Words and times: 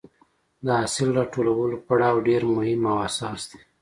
د 0.65 0.67
حاصل 0.79 1.09
راټولولو 1.19 1.75
پړاو 1.87 2.23
ډېر 2.27 2.41
مهم 2.53 2.81
او 2.91 2.97
حساس 3.05 3.41
دی. 3.49 3.59